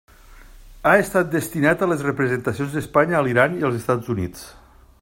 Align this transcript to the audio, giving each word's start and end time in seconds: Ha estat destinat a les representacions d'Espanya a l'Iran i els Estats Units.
Ha 0.91 0.93
estat 1.01 1.29
destinat 1.35 1.83
a 1.85 1.89
les 1.91 2.01
representacions 2.07 2.73
d'Espanya 2.79 3.19
a 3.19 3.21
l'Iran 3.27 3.59
i 3.61 3.67
els 3.69 3.77
Estats 3.83 4.11
Units. 4.15 4.49